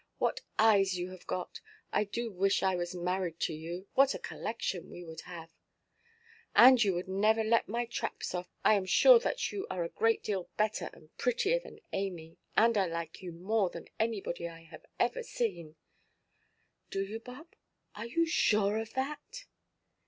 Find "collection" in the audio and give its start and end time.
4.17-4.89